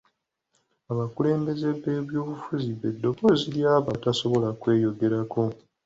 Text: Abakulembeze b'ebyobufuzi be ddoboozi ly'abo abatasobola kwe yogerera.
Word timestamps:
Abakulembeze 0.91 1.67
b'ebyobufuzi 1.81 2.71
be 2.79 2.89
ddoboozi 2.95 3.47
ly'abo 3.55 3.87
abatasobola 3.89 4.49
kwe 4.59 4.71
yogerera. 4.83 5.19